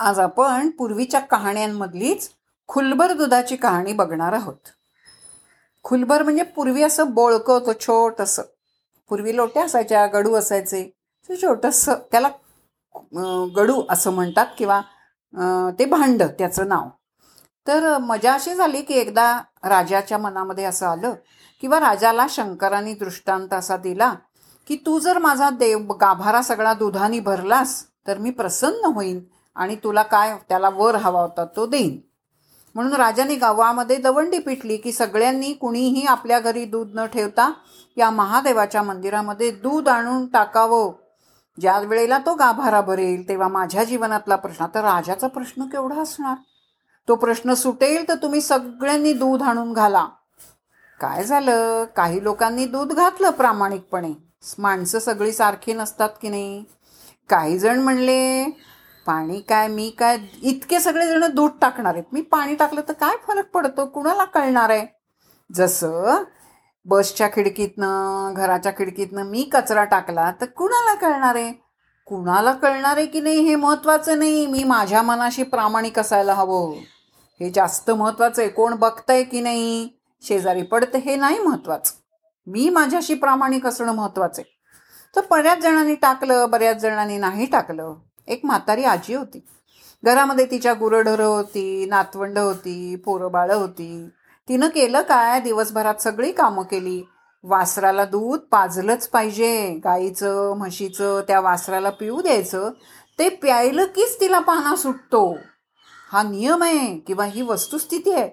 आज 0.00 0.18
आपण 0.18 0.68
पूर्वीच्या 0.78 1.20
कहाण्यांमधलीच 1.20 2.28
खुलबर 2.68 3.12
दुधाची 3.12 3.56
कहाणी 3.56 3.92
बघणार 3.92 4.32
आहोत. 4.32 4.68
खुलबर 5.84 6.22
म्हणजे 6.22 6.42
पूर्वी 6.56 6.82
असं 6.82 7.10
बोळकं 7.14 7.52
होतं 7.52 7.72
छोटंसं. 7.80 8.42
पूर्वी 9.10 9.34
लोट्या 9.36 9.64
असायच्या 9.64 10.06
गडू 10.06 10.34
असायचे. 10.34 10.82
ते 11.28 11.36
छोटंसं 11.42 11.94
त्याला 12.12 12.28
गडू 13.56 13.82
असं 13.90 14.12
म्हणतात 14.12 14.46
किंवा 14.58 14.80
ते 15.78 15.84
भांड 15.84 16.22
त्याचं 16.38 16.68
नाव. 16.68 16.88
तर 17.66 17.96
मजा 17.98 18.32
अशी 18.34 18.54
झाली 18.54 18.80
की 18.82 18.94
एकदा 18.94 19.32
राजाच्या 19.64 20.18
मनामध्ये 20.18 20.64
असं 20.64 20.86
आलं 20.86 21.14
किंवा 21.62 21.80
राजाला 21.80 22.26
शंकरांनी 22.30 22.94
दृष्टांत 22.94 23.52
असा 23.54 23.76
दिला 23.76 24.12
की 24.68 24.76
तू 24.86 24.98
जर 24.98 25.18
माझा 25.18 25.50
देव 25.50 25.92
गाभारा 26.00 26.42
सगळा 26.42 26.72
दुधाने 26.74 27.20
भरलास 27.20 27.82
तर 28.06 28.18
मी 28.18 28.30
प्रसन्न 28.30 28.92
होईन. 28.94 29.20
आणि 29.54 29.76
तुला 29.76 30.02
काय 30.02 30.36
त्याला 30.48 30.68
वर 30.68 30.94
हवा 30.94 31.20
होता 31.20 31.44
तो 31.44 31.66
देईन. 31.66 32.00
म्हणून 32.74 32.92
राजाने 32.92 33.34
गावामध्ये 33.34 33.96
दवंडी 33.96 34.38
पिटली 34.38 34.76
की 34.76 34.92
सगळ्यांनी 34.92 35.52
कुणीही 35.52 36.06
आपल्या 36.06 36.40
घरी 36.40 36.64
दूध 36.64 36.88
न 36.94 37.06
ठेवता 37.06 37.52
या 37.96 38.10
महादेवाच्या 38.10 38.82
मंदिरामध्ये 38.82 39.50
दूध 39.50 39.88
आणून 39.88 40.26
टाकावं. 40.26 40.92
ज्या 41.60 41.78
वेळेला 41.78 42.18
तो 42.18 42.34
गाभारा 42.34 42.80
भरेल 42.80 43.28
तेव्हा 43.28 43.48
माझ्या 43.48 43.84
जीवनातला 43.84 44.36
प्रश्न 44.36 44.64
आता 44.64 44.82
राजाचा 44.82 45.26
प्रश्न 45.26 45.64
केवढा 45.64 46.00
असणार? 46.00 46.34
तो 47.08 47.14
प्रश्न 47.14 47.54
सुटेल 47.54 48.08
तर 48.08 48.14
तुम्ही 48.14 48.40
सगळ्यांनी 48.40 49.12
दूध 49.12 49.42
आणून 49.42 49.72
घाला. 49.72 50.06
काय 51.00 51.24
झालं? 51.24 51.84
काही 51.84 52.22
लोकांनी 52.22 52.66
दूध 52.66 52.92
घातलं 52.92 53.30
प्रामाणिकपणे. 53.30 54.12
माणसं 54.58 54.98
सगळी 54.98 55.32
सारखी 55.32 55.72
नसतात 55.72 56.08
की 56.22 56.28
नाही? 56.28 56.64
काही 57.28 57.58
जण 57.58 57.80
म्हणले 57.80 58.44
पाणी 59.06 59.40
काय 59.40 59.68
मी 59.68 59.90
काय 59.90 60.18
इतके 60.42 60.80
सगळे 60.80 61.06
जण 61.06 61.24
दूध 61.34 61.50
टाकणार 61.60 61.92
आहेत. 61.94 62.04
मी 62.12 62.20
पाणी 62.20 62.54
टाकलं 62.54 62.80
तर 62.88 62.92
काय 62.92 63.16
फरक 63.28 63.50
पडतो? 63.50 63.86
कुणाला 63.86 64.24
कळणार 64.24 64.70
आहे? 64.70 64.86
जसं 65.54 66.22
बसच्या 66.84 67.28
खिडकीतनं 67.28 68.34
घराच्या 68.36 68.72
खिडकीतनं 68.72 69.22
मी 69.22 69.42
कचरा 69.42 69.84
टाकला 69.84 70.32
तर 70.40 70.46
कुणाला 70.46 70.94
कळणार 70.94 71.34
आहे? 71.34 71.52
कुणाला 72.06 72.52
कळणार 72.52 72.96
आहे 72.96 73.06
की 73.06 73.20
नाही 73.20 73.40
हे 73.40 73.54
महत्त्वाचं 73.54 74.18
नाही? 74.18 74.46
मी 74.46 74.64
माझ्या 74.64 75.02
मनाशी 75.02 75.42
प्रामाणिक 75.42 75.98
असायला 75.98 76.34
हवं. 76.34 76.72
हे 77.40 77.50
जास्त 77.50 77.90
महत्त्वाचं 77.90 78.42
आहे. 78.42 78.50
कोण 78.50 78.74
बघतंय 78.74 79.22
की 79.24 79.40
नाही? 79.40 79.88
शेजारी 80.22 80.62
पडतं 80.62 80.98
हे 80.98 81.16
नाही 81.16 81.38
महत्त्वाचं 81.38 81.92
मी 82.46 82.68
माझ्याशी 82.68 83.14
प्रामाणिक 83.14 83.66
असणं 83.66 83.92
महत्त्वाचं 83.92 84.42
आहे. 84.42 84.58
तर 85.16 85.20
बऱ्याच 85.30 85.58
जणांनी 85.58 85.94
टाकलं 85.94 86.50
बऱ्याच 86.50 86.76
जणांनी 86.76 87.18
नाही 87.18 87.46
टाकलं. 87.46 87.94
एक 88.30 88.40
म्हातारी 88.44 88.84
आजी 88.84 89.14
होती. 89.14 89.44
घरामध्ये 90.04 90.46
तिच्या 90.50 90.74
गुरढरं 90.74 91.24
होती 91.24 91.86
नातवंड 91.86 92.38
होती 92.38 92.96
पोरबाळं 92.96 93.54
होती. 93.54 94.08
तिनं 94.48 94.68
केलं 94.68 95.02
काय? 95.02 95.40
दिवसभरात 95.40 95.94
सगळी 95.94 96.32
कामं 96.32 96.62
केली. 96.62 97.02
वासराला 97.42 98.04
दूध 98.04 98.40
पाजलंच 98.40 99.08
पाहिजे. 99.08 99.80
गाईचं 99.84 100.54
म्हशीचं 100.56 101.20
त्या 101.20 101.40
वासराला 101.40 101.90
पिऊ 101.90 102.22
द्यायचं. 102.22 102.70
ते 103.18 103.28
प्यायलं 103.28 103.84
कीच 103.84 104.20
तिला 104.20 104.38
पाना 104.38 104.76
सुटतो. 104.76 105.38
हा 106.12 106.22
नियम 106.22 106.62
आहे 106.62 106.98
किंवा 106.98 107.24
ही 107.24 107.42
वस्तुस्थिती 107.42 108.12
आहे. 108.12 108.30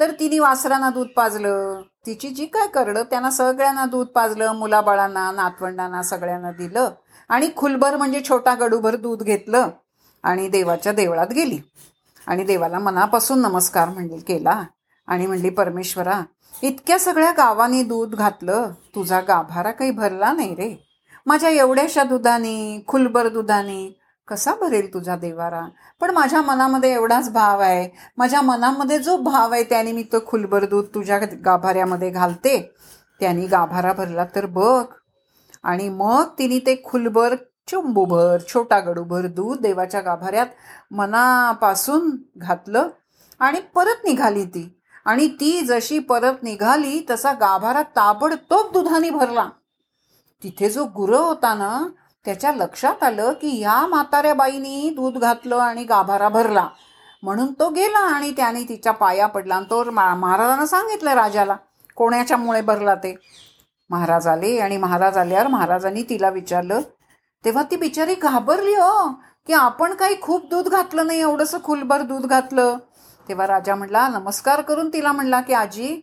तर 0.00 0.10
तिने 0.10 0.38
वासरांना 0.38 0.90
दूध 0.90 1.06
पाजलं. 1.16 1.82
तिची 2.06 2.28
जी 2.28 2.46
काय 2.46 2.66
करडं 2.66 3.02
त्यांना 3.02 3.30
सगळ्यांना 3.30 3.86
दूध 3.86 4.06
पाजलं 4.06 4.52
मुलाबाळांना 4.52 5.30
नातवंडांना 5.32 6.02
सगळ्यांना 6.02 6.50
दिलं. 6.50 6.90
आणि 7.28 7.48
खुलभर 7.56 7.96
म्हणजे 7.96 8.22
छोटा 8.28 8.54
गडूभर 8.54 8.96
दूध 8.96 9.22
घेतलं 9.22 9.68
आणि 10.22 10.48
देवाच्या 10.48 10.92
देवळात 10.92 11.26
गेली. 11.26 11.58
आणि 12.26 12.44
देवाला 12.44 12.78
मनापासून 12.78 13.38
नमस्कार 13.38 13.88
म्हणजे 13.88 14.16
केला. 14.16 14.62
आणि 15.06 15.26
म्हणली 15.26 15.50
परमेश्वरा 15.50 16.20
इतक्या 16.62 16.98
सगळ्या 16.98 17.30
गावाने 17.30 17.82
दूध 17.82 18.14
घातलं. 18.14 18.70
तुझा 18.94 19.20
गाभारा 19.20 19.70
काही 19.70 19.90
भरला 19.90 20.32
नाही 20.32 20.54
रे. 20.54 20.88
माझ्या 21.26 21.50
एवढ्याशा 21.50 22.02
दुधाने 22.02 22.84
खुलबर 22.86 23.28
दुधाने 23.28 24.00
कसा 24.28 24.54
भरेल 24.54 24.94
तुझा 24.94 25.16
देवारा? 25.16 25.68
पण 26.00 26.10
माझ्या 26.10 26.42
मनामध्ये 26.42 26.92
एवढाच 26.92 27.32
भाव 27.32 27.60
आहे. 27.60 27.88
माझ्या 28.16 28.42
मनामध्ये 28.42 28.98
जो 28.98 29.16
भाव 29.16 29.52
आहे 29.52 29.64
त्याने 29.64 29.92
मी 29.92 30.02
तो 30.02 30.16
खुलबर 30.26 30.64
दूध 30.64 30.84
तुझ्या 30.94 31.18
गाभाऱ्यामध्ये 31.44 32.10
घालते. 32.10 32.72
त्याने 33.20 33.46
गाभारा 33.46 33.92
भरला 33.92 34.24
तर 34.24 34.46
बघ. 34.46 34.84
आणि 35.68 35.88
मग 35.88 36.24
तिने 36.38 36.58
ते 36.58 36.74
खुलभर 36.84 37.34
चुंबूभर 37.68 38.38
छोटा 38.48 38.78
गडूभर 38.80 39.26
दूध 39.26 39.60
देवाच्या 39.60 40.00
गाभाऱ्यात 40.00 40.46
मनापासून 40.90 42.10
घातलं 42.36 42.88
आणि 43.40 43.60
परत 43.74 44.04
निघाली 44.04 44.44
ती. 44.44 44.74
आणि 45.04 45.26
ती 45.40 45.60
जशी 45.60 45.98
परत 45.98 46.42
निघाली 46.42 47.00
तसा 47.10 47.32
गाभारा 47.32 47.82
ताबडतोब 47.96 48.72
दुधाने 48.72 49.10
भरला. 49.10 49.48
तिथे 50.42 50.70
जो 50.70 50.84
गुर 50.96 51.14
होता 51.14 51.54
ना 51.54 51.88
त्याच्या 52.24 52.52
लक्षात 52.52 53.02
आलं 53.02 53.32
की 53.32 53.48
ह्या 53.48 53.86
म्हाताऱ्या 53.86 54.34
बाईनी 54.34 54.90
दूध 54.90 55.18
घातलं 55.18 55.56
आणि 55.56 55.84
गाभारा 55.84 56.28
भरला. 56.28 56.68
म्हणून 57.22 57.52
तो 57.52 57.68
गेला 57.70 57.98
आणि 57.98 58.30
त्याने 58.30 58.62
तिच्या 58.62 58.92
पाया 58.92 59.26
पडला 59.26 59.54
आणि 59.54 59.66
तो 59.70 59.82
महाराजांना 59.90 60.66
सांगितलं 60.66 61.14
राजाला 61.14 61.56
कोण्याच्यामुळे 61.96 62.60
भरला 62.60 62.94
ते. 62.94 63.14
महाराज 63.90 64.26
आले 64.28 64.58
आणि 64.58 64.76
महाराज 64.76 65.16
आल्यावर 65.18 65.46
महाराजांनी 65.46 66.02
तिला 66.08 66.30
विचारलं 66.30 66.80
तेव्हा 67.44 67.62
ती 67.70 67.76
बिचारी 67.76 68.14
घाबरली 68.14 68.74
हो 68.74 69.08
की 69.46 69.52
आपण 69.52 69.94
काही 69.94 70.20
खूप 70.22 70.48
दूध 70.50 70.68
घातलं 70.68 71.06
नाही 71.06 71.20
एवढंसं 71.20 71.58
खुलभर 71.64 72.02
दूध 72.02 72.26
घातलं. 72.26 72.76
तेव्हा 73.26 73.46
राजा 73.46 73.74
म्हणला 73.74 74.06
नमस्कार 74.08 74.60
करून 74.60 74.88
तिला 74.92 75.12
म्हणला 75.12 75.40
की 75.40 75.52
आजी 75.54 75.94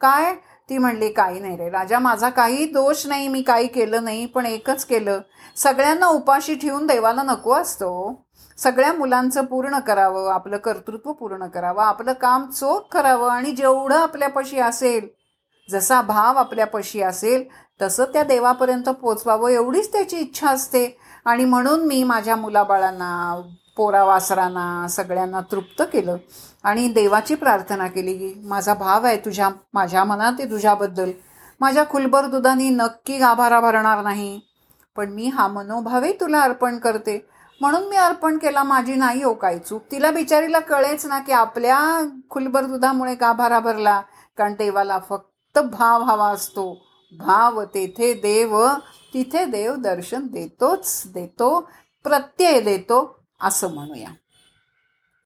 काय? 0.00 0.34
ती 0.68 0.78
म्हणली 0.78 1.08
काही 1.12 1.40
नाही 1.40 1.56
रे 1.56 1.68
राजा 1.70 1.98
माझा 1.98 2.28
काही 2.30 2.64
दोष 2.72 3.06
नाही 3.06 3.26
मी 3.28 3.42
काही 3.42 3.66
केलं 3.66 4.04
नाही 4.04 4.24
पण 4.26 4.46
एकच 4.46 4.84
केलं. 4.84 5.20
सगळ्यांना 5.56 6.06
उपाशी 6.08 6.54
ठेवून 6.54 6.86
देवाला 6.86 7.22
नको 7.22 7.54
असतो 7.54 7.88
हो. 7.88 8.12
सगळ्या 8.58 8.92
मुलांचं 8.92 9.44
पूर्ण 9.44 9.78
करावं 9.78 10.30
आपलं 10.32 10.56
कर्तृत्व 10.56 11.12
पूर्ण 11.12 11.46
करावं 11.46 11.82
आपलं 11.84 12.12
काम 12.12 12.46
चोख 12.50 12.88
करावं 12.92 13.30
आणि 13.30 13.50
जेवढं 13.52 13.96
आपल्यापाशी 13.96 14.58
असेल 14.60 15.06
जसा 15.68 16.00
भाव 16.02 16.38
आपल्यापाशी 16.38 17.02
असेल 17.02 17.44
तसं 17.82 18.04
त्या 18.04 18.22
देवापर्यंत 18.22 18.88
पोचवावं 18.88 19.50
एवढीच 19.50 19.92
त्याची 19.92 20.16
इच्छा 20.16 20.50
असते. 20.50 20.98
आणि 21.24 21.44
म्हणून 21.44 21.86
मी 21.86 22.02
माझ्या 22.04 22.36
मुलाबाळांना 22.36 23.40
पोरावासरांना 23.76 24.86
सगळ्यांना 24.88 25.40
तृप्त 25.40 25.82
केलं. 25.92 26.16
आणि 26.64 26.88
देवाची 26.88 27.34
प्रार्थना 27.34 27.86
केली 27.86 28.18
की 28.18 28.32
माझा 28.44 28.74
भाव 28.74 29.06
आहे 29.06 29.16
तुझ्या 29.16 29.48
माझ्या 29.74 30.04
मनात 30.04 30.32
आहे 30.38 30.50
तुझ्याबद्दल. 30.50 31.10
माझ्या 31.60 31.84
खुलबर 31.90 32.26
दुधाने 32.26 32.68
नक्की 32.70 33.18
गाभारा 33.18 33.60
भरणार 33.60 34.02
नाही. 34.02 34.40
पण 34.96 35.10
मी 35.10 35.28
हा 35.28 35.48
मनोभावही 35.48 36.12
तुला 36.12 36.40
अर्पण 36.40 36.78
करते. 36.78 37.28
म्हणून 37.60 37.88
मी 37.88 37.96
अर्पण 37.96 38.38
केला 38.38 38.62
माझी 38.62 38.94
नाही 38.94 39.22
हो 39.22 39.34
काही 39.34 39.58
चूक. 39.58 39.82
तिला 39.90 40.10
बिचारीला 40.10 40.58
कळेच 40.58 41.06
ना 41.06 41.18
की 41.18 41.32
आपल्या 41.32 41.78
खुलबर 42.30 42.64
दुधामुळे 42.64 43.14
गाभारा 43.14 43.58
भरला. 43.60 44.00
कारण 44.38 44.54
देवाला 44.54 44.98
फक्त 45.08 45.33
भाव 45.58 46.02
हवा 46.02 46.28
असतो. 46.28 46.86
भाव 47.12 47.64
तेथे 47.64 48.14
देव 48.14 48.66
तिथे 49.14 49.44
देव 49.44 49.74
दर्शन 49.74 50.26
देतोच 50.26 51.02
देतो 51.14 51.60
प्रत्यय 52.02 52.60
देतो 52.60 53.18
असं 53.40 53.74
म्हणूया. 53.74 54.08